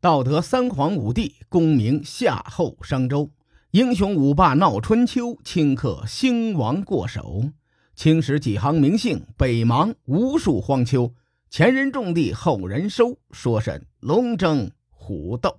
[0.00, 3.30] 道德三皇五帝，功名夏后商周；
[3.72, 7.50] 英雄五霸闹春秋，顷刻兴亡过手。
[7.96, 11.12] 青史几行名姓，北邙无数荒丘。
[11.50, 15.58] 前人种地，后人收，说甚龙争虎斗？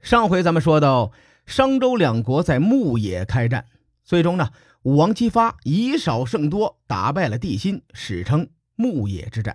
[0.00, 1.12] 上回咱们说到，
[1.44, 3.66] 商周两国在牧野开战，
[4.02, 4.48] 最终呢，
[4.84, 9.54] 武王姬发以少胜多，打败了帝辛，史称牧野之战。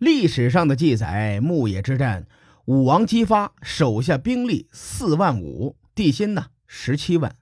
[0.00, 2.26] 历史上的记载，牧野之战，
[2.64, 7.36] 武王姬发手下兵力四万五，帝辛呢十七万。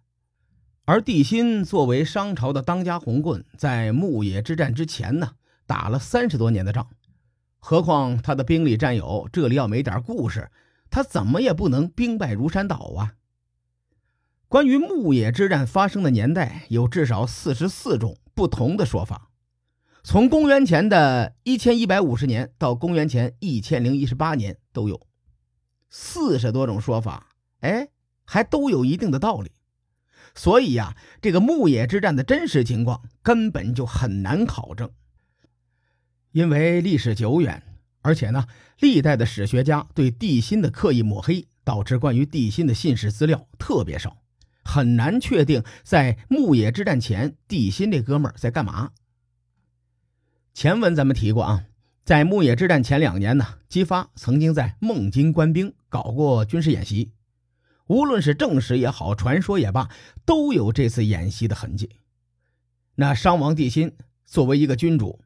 [0.84, 5.34] 而帝辛作为商朝的当家红棍，在牧野之战之前呢，
[5.68, 6.88] 打了三十多年的仗，
[7.60, 10.50] 何况他的兵力战友这里要没点故事。
[10.90, 13.14] 他怎么也不能兵败如山倒啊！
[14.48, 19.30] 关于牧野之战发生的年代，有至少四十四种不同的说法，
[20.10, 25.06] 从公元前的一千一百五十年到公元前一千零一十八年都有，
[25.90, 27.26] 四十多种说法，
[27.60, 27.88] 哎，
[28.24, 29.52] 还都有一定的道理。
[30.34, 34.90] 所以呀，这个牧野之战的真实情况根本就很难考证，
[36.32, 37.62] 因为历史久远。
[38.00, 38.46] 而且呢，
[38.78, 44.16] 历代的史学家对帝辛的刻意抹黑，导致关于帝辛的信史资料特别少，
[44.64, 48.92] 很难确定在牧野之战前帝辛这哥们儿在干嘛。
[50.58, 51.66] 前文咱们提过啊，
[52.04, 57.12] 在牧野之战前两年呢，姬发曾经在孟津官兵搞过军事演习，
[57.86, 59.88] 无论是正史也好，传说也罢，
[60.24, 62.00] 都有这次演习的痕迹。
[62.96, 63.92] 那商王帝辛
[64.26, 65.20] 作为一个君主，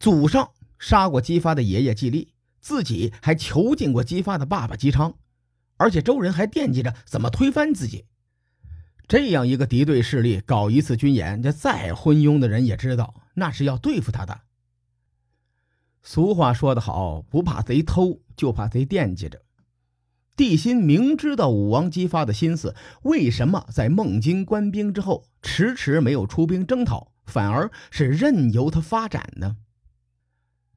[0.00, 0.50] 祖上。
[0.76, 5.14] 杀过姬发的爷爷季历，自己还囚禁过姬发的爸爸姬昌，
[5.76, 8.06] 而且周人还惦记着怎么推翻自己。
[9.06, 14.40] 这样一个敌对势力搞一次军演，这再昏庸的人也知道那是要对付他的。
[16.02, 19.42] 俗话说得好，不怕贼偷，就怕贼惦记着。
[20.36, 29.56] 帝辛明知道武王姬发的心思，为什么在孟津官兵之后迟迟没有出兵征讨，反而是任由他发展呢？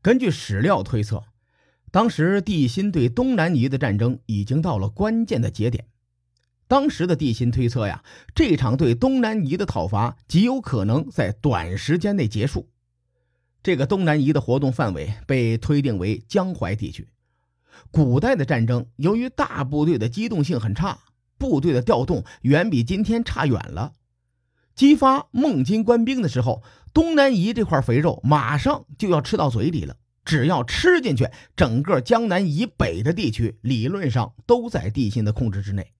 [0.02, 1.24] 根据史料推测，
[1.92, 5.86] 当时帝辛对东南夷的战争已经到了关键的节点。
[6.68, 8.04] 当时的帝辛推测呀，
[8.34, 12.68] 这场对东南夷的讨伐极有可能在短时间内结束。
[13.64, 17.08] 这个东南夷的活动范围被推定为江淮地区。
[17.92, 21.00] 古代的战争，由于大部队的机动性很差，
[21.38, 23.94] 部队的调动远比今天差远了。
[24.74, 26.64] 激发孟津官兵的时候，
[26.94, 29.98] 东南夷这块肥肉马上就要吃到嘴里了。
[30.24, 35.94] 只要吃进去，整个江南以北的地区理论上都在帝辛的控制之内。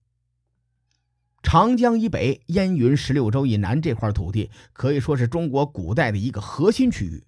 [1.42, 7.24] 长江以北、燕云十六州以南这块土地可以说是中国古代的一个核心区域，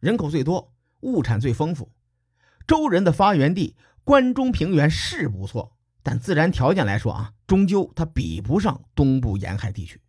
[0.00, 1.92] 人口最多，物产最丰富。
[2.66, 10.00] 周人的发源地关中平原是不错，但自然条件来说啊，终究它比不上东部沿海地区。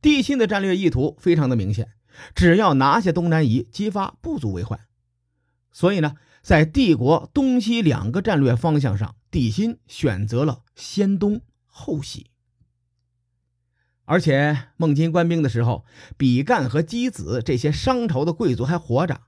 [0.00, 1.92] 帝辛的战略意图非常的明显，
[2.34, 4.80] 只要拿下东南夷，姬发不足为患。
[5.70, 12.31] 所以呢，在帝国东西两个战略方向上，帝辛选择了先东后西。
[14.04, 15.84] 而且孟津官兵的时候，
[16.16, 19.20] 比干和姬子这些商朝的贵族还活着。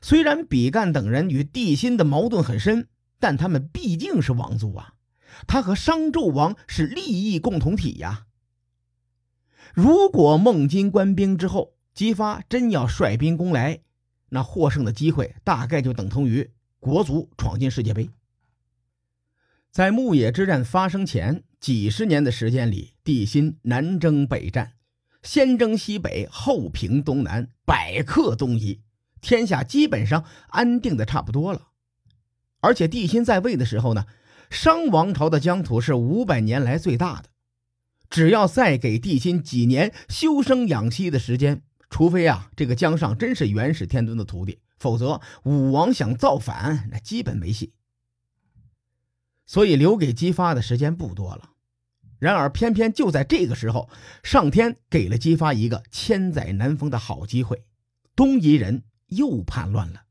[0.00, 4.94] 虽然比干等人与帝辛的矛盾很深，但他们毕竟是王族啊，
[5.46, 8.26] 他和商纣王是利益共同体呀。
[9.72, 13.80] 如果孟津官兵之后，姬发真要率兵攻来，
[14.30, 18.10] 那获胜的机会大概就等同于国足闯进世界杯。
[19.70, 24.74] 在牧野之战发生前几十年的时间里，帝辛南征北战，
[25.22, 28.82] 先征西北，后平东南，百克东夷，
[29.22, 31.68] 天下基本上安定的差不多了。
[32.60, 34.04] 而且帝辛在位的时候呢，
[34.50, 37.30] 商王朝的疆土是五百年来最大的。
[38.10, 47.72] 只要再给帝辛几年休生养息的时间，除非啊这个姜尚真是元始天尊的徒弟，否则武王想造反那基本没戏。
[49.46, 51.52] 所以留给姬发的时间不多了。
[52.24, 53.90] 然而偏偏就在这个时候，
[54.22, 57.64] 上天给了姬发一个千载难逢的好机会，
[58.16, 60.04] 东夷人又叛乱了。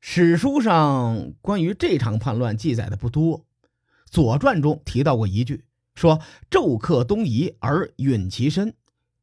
[0.00, 3.40] 史书上关于这场叛乱记载的不多，
[4.04, 5.64] 《左传》中提到过一句。
[5.96, 8.74] 说纣克东夷而陨其身，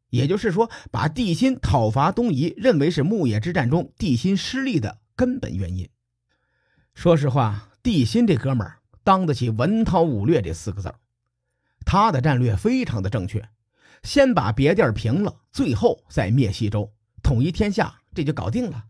[0.09, 5.87] 也就是说，把帝辛讨伐东夷认为是牧野之战中帝辛失利的根本原因。
[6.93, 10.95] 说实话，帝辛这哥们儿当得起“文韬武略”这四个字儿，
[11.85, 13.49] 他的战略非常的正确，
[14.03, 16.91] 先把别地儿平了，最后再灭西周，
[17.21, 18.85] 统一天下，这就搞定了。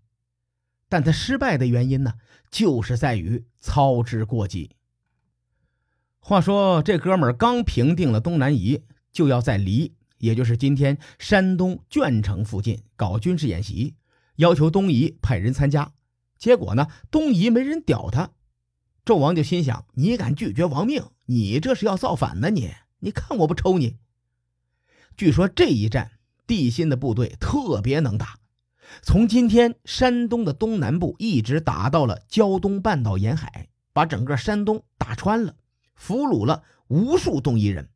[0.88, 2.14] 但他失败的原因呢，
[2.50, 4.76] 就是在于操之过急。
[6.20, 13.96] 话说这哥们儿刚平定了东南夷，就要在黎，也就是今天山东鄄城附近搞军事演习，
[14.36, 15.94] 要求东夷派人参加。
[16.38, 18.32] 结果呢，东夷没人屌他。
[19.04, 22.50] 纣王就心想：你敢拒绝王命，你这是要造反呢？
[22.50, 23.98] 你，你看我不抽你！
[25.18, 26.12] 据说这一战，
[26.46, 28.38] 帝辛的部队特别能打，
[29.02, 35.56] 从今天山东的东南部一直打到了胶东半岛沿海，把整个山东打穿了。
[35.96, 37.90] 俘虏了无数东夷人。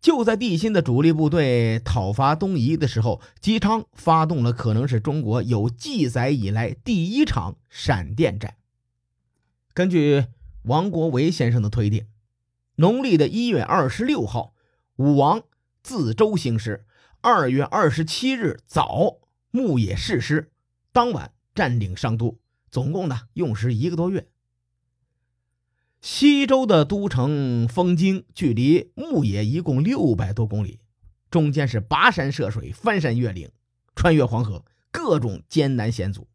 [0.00, 8.54] 就在帝辛的主力部队讨伐东夷的时候，姬昌发动了可能是中国有记载以来第一场闪电战。
[9.78, 10.26] 根据
[10.62, 12.04] 王国维先生的推定，
[12.74, 14.52] 农历的一月二十六号，
[14.96, 15.44] 武王
[15.84, 16.80] 自周行师；
[17.20, 19.18] 二月二十七日早，
[19.52, 20.50] 牧野誓师，
[20.90, 22.40] 当晚占领商都，
[22.72, 24.26] 总共呢用时一个多月。
[26.00, 30.80] 西周的都城封京距离牧野一共六百多公里，
[31.30, 33.48] 中间是跋山涉水、翻山越岭、
[33.94, 36.26] 穿越黄河，各种艰难险阻。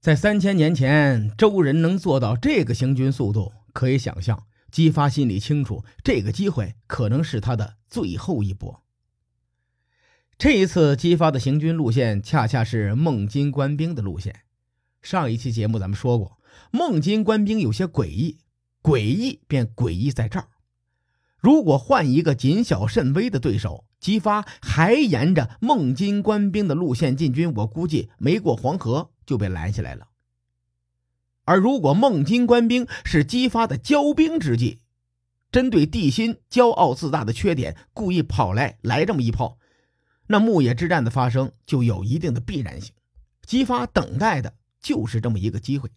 [0.00, 8.82] 在三千年前，周人能做到这个行军速度，可以想象，姬发心里清楚，这个机会可能是他的最后一搏。
[10.38, 14.42] 这一次姬发的行军路线，恰恰是孟津官兵的路线。
[15.02, 16.38] 上一期节目咱们说过，
[16.70, 18.38] 孟津官兵有些诡异。
[18.80, 20.46] 诡异便诡异在这儿，
[21.36, 30.08] 如果换一个谨小慎微的对手，姬发还沿着孟津官兵的路线进军，我估计没过黄河就被拦下来了。
[31.44, 34.80] 而如果孟津官兵是姬发的骄兵之计，
[35.52, 39.58] 针对帝辛骄傲自大的缺点，故意跑来来这么一炮，
[40.28, 42.94] 那牧野之战的发生就有一定的必然性。
[43.42, 45.90] 姬发等待的就是这么一个机会。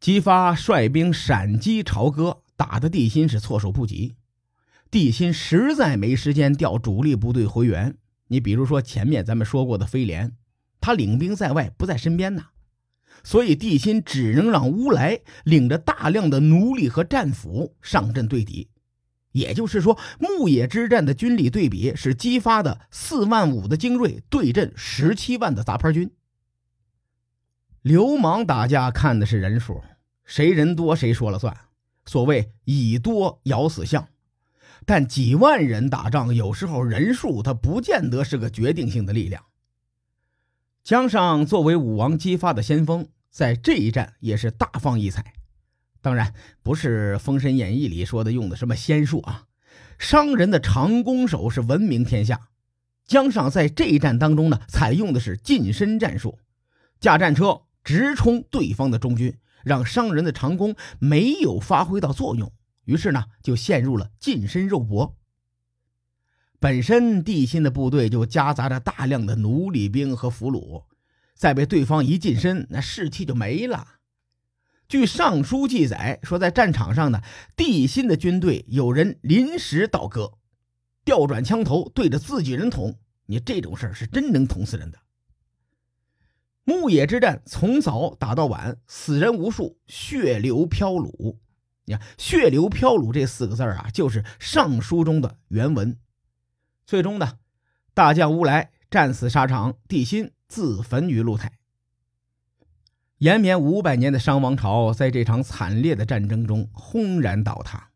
[0.00, 4.16] 姬发率兵闪击朝歌，打的帝辛是措手不及。
[4.90, 7.96] 帝辛实在没时间调主力部队回援。
[8.28, 10.36] 你比如说前面咱们说过的飞廉，
[10.82, 12.44] 他领兵在外不在身边呢，
[13.24, 18.68] 所以帝辛只能让乌来领着大量的奴隶和战俘上阵对敌。
[19.30, 26.10] 也就是说，牧野之战的军力对比是姬发的四万五的精锐对阵十七万的杂牌军。
[27.80, 29.82] 流氓打架看的是人数。
[30.24, 31.56] 谁人多谁说了算，
[32.04, 34.08] 所谓以多咬死象。
[34.84, 39.44] 但几万人打仗，有时候人数它不见得是个决定性的力量。
[40.84, 45.32] 姜尚作为武王姬发的先锋，在这一战也是大放异彩。
[46.00, 46.34] 当然
[46.64, 49.44] 不是《封神演义》里说的用的什么仙术啊，
[49.96, 52.48] 商人的长弓手是闻名天下。
[53.06, 56.40] 姜尚在这一战当中呢，采用的是近身战术，
[56.98, 59.38] 驾战车直冲对方的中军。
[59.64, 62.52] 让商人的长弓没有发挥到作用，
[62.84, 65.16] 于是呢，就陷入了近身肉搏。
[66.62, 70.84] 本身地心的部队就夹杂着大量的奴隶兵和俘虏，
[71.34, 73.84] 再被对方一近身，那士气就没了。
[74.86, 77.20] 据尚书记载说，在战场上呢，
[77.56, 80.34] 地心的军队有人临时倒戈，
[81.04, 82.96] 调转枪头对着自己人捅。
[83.26, 85.00] 你这种事儿是真能捅死人的。
[86.62, 91.38] 牧野之战从早打到晚，死人无数，血流飘橹。
[91.86, 95.98] 你看“血流飘橹”这四个字啊，就是尚书中的原文。
[96.86, 97.38] 最终呢，
[97.94, 101.58] 大将乌来战死沙场，帝辛自焚于露台。
[103.18, 107.90] 延绵五百年的商王朝，在这场惨烈的战争中轰然倒塌。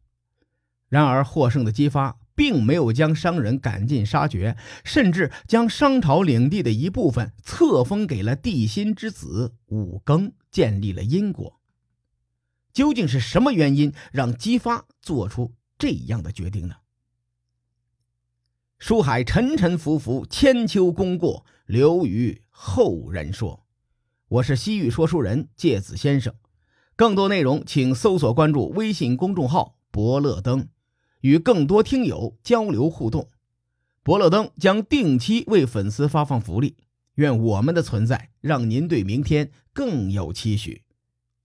[0.89, 2.19] 然而，获胜的姬发。
[2.37, 11.59] 并没有将商人赶尽杀绝，甚至将商朝领地的一部分册封给了帝辛之子武庚，建立了殷国。
[12.75, 16.77] 究竟是什么原因让姬发做出这样的决定呢？
[18.79, 23.65] 书海沉沉浮浮，千秋功过留于后人说。
[24.29, 26.35] 我是西域说书人介子先生，
[26.95, 30.69] 更多内容请搜索关注微信公众号“伯乐灯”。
[31.23, 33.31] 与更多听友交流互动，
[34.03, 36.77] 伯乐灯将定期为粉丝发放福利。
[37.15, 40.83] 愿我们的存在让您对明天更有期许，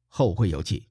[0.10, 0.91] 后会有期。